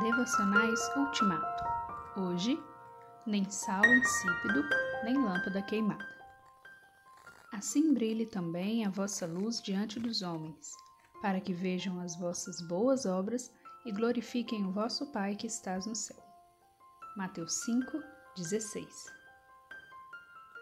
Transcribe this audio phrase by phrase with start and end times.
[0.00, 1.64] Devocionais Ultimato.
[2.16, 2.56] Hoje,
[3.26, 4.62] nem sal insípido,
[5.02, 6.06] nem lâmpada queimada.
[7.52, 10.70] Assim brilhe também a vossa luz diante dos homens,
[11.20, 13.52] para que vejam as vossas boas obras
[13.84, 16.22] e glorifiquem o vosso Pai que estás no céu.
[17.16, 18.00] Mateus 5,
[18.36, 18.86] 16.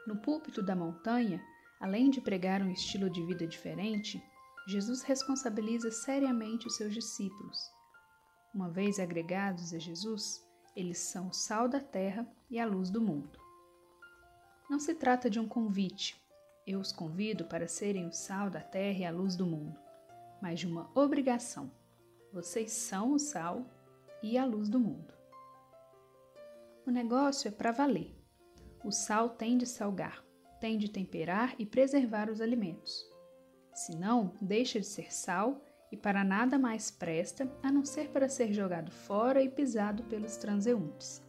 [0.07, 1.45] No púlpito da montanha,
[1.79, 4.19] além de pregar um estilo de vida diferente,
[4.67, 7.77] Jesus responsabiliza seriamente os seus discípulos
[8.57, 10.43] uma vez agregados a Jesus,
[10.75, 13.39] eles são o sal da terra e a luz do mundo.
[14.71, 16.19] Não se trata de um convite,
[16.67, 19.79] eu os convido para serem o sal da terra e a luz do mundo,
[20.41, 21.71] mas de uma obrigação.
[22.33, 23.67] Vocês são o sal
[24.23, 25.13] e a luz do mundo.
[26.87, 28.17] O negócio é para valer.
[28.83, 30.25] O sal tem de salgar,
[30.61, 33.05] tem de temperar e preservar os alimentos.
[33.75, 38.29] Se não, deixa de ser sal e para nada mais presta a não ser para
[38.29, 41.25] ser jogado fora e pisado pelos transeuntes.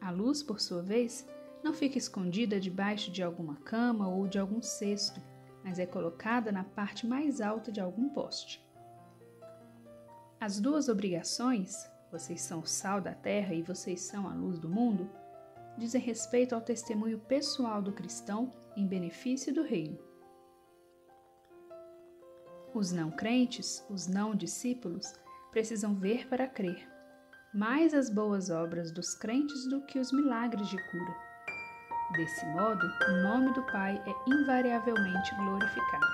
[0.00, 1.28] A luz, por sua vez,
[1.62, 5.20] não fica escondida debaixo de alguma cama ou de algum cesto,
[5.62, 8.60] mas é colocada na parte mais alta de algum poste.
[10.40, 14.68] As duas obrigações, vocês são o sal da terra e vocês são a luz do
[14.68, 15.08] mundo,
[15.78, 20.11] dizem respeito ao testemunho pessoal do cristão em benefício do reino.
[22.74, 25.12] Os não crentes, os não discípulos,
[25.50, 26.88] precisam ver para crer.
[27.52, 31.14] Mais as boas obras dos crentes do que os milagres de cura.
[32.12, 36.06] Desse modo, o nome do Pai é invariavelmente glorificado.